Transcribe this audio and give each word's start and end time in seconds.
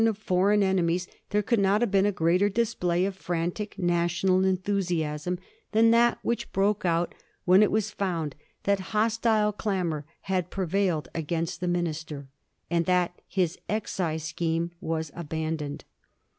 of 0.07 0.17
foreign 0.17 0.63
enemies, 0.63 1.07
there 1.29 1.43
could 1.43 1.59
not 1.59 1.81
have 1.81 1.91
been 1.91 2.07
a 2.07 2.11
greater 2.11 2.49
display 2.49 3.05
of 3.05 3.15
frantic 3.15 3.77
national 3.77 4.43
enthusiasm 4.43 5.37
than 5.73 5.91
that 5.91 6.17
which 6.23 6.51
broke 6.51 6.83
out 6.83 7.13
when 7.45 7.61
it 7.61 7.69
was 7.69 7.91
found 7.91 8.33
that 8.63 8.79
hostile 8.97 9.51
clamour 9.53 10.03
had 10.21 10.49
prevailed 10.49 11.07
against 11.13 11.59
the 11.59 11.67
minister, 11.67 12.27
and 12.67 12.87
that 12.87 13.13
his 13.27 13.59
excise 13.69 14.23
scheme 14.23 14.71
was 14.81 15.11
abandoned. 15.15 15.85